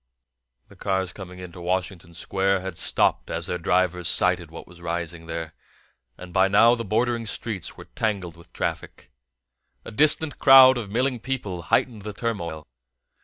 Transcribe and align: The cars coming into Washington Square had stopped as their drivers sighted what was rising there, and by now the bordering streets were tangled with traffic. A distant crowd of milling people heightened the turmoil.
The 0.67 0.75
cars 0.75 1.13
coming 1.13 1.37
into 1.37 1.61
Washington 1.61 2.15
Square 2.15 2.61
had 2.61 2.75
stopped 2.75 3.29
as 3.29 3.45
their 3.45 3.59
drivers 3.59 4.07
sighted 4.07 4.49
what 4.49 4.65
was 4.65 4.81
rising 4.81 5.27
there, 5.27 5.53
and 6.17 6.33
by 6.33 6.47
now 6.47 6.73
the 6.73 6.83
bordering 6.83 7.27
streets 7.27 7.77
were 7.77 7.85
tangled 7.85 8.35
with 8.35 8.51
traffic. 8.51 9.11
A 9.85 9.91
distant 9.91 10.39
crowd 10.39 10.75
of 10.75 10.89
milling 10.89 11.19
people 11.19 11.61
heightened 11.61 12.01
the 12.01 12.13
turmoil. 12.13 12.65